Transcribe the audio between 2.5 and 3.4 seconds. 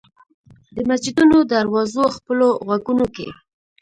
غوږونو کې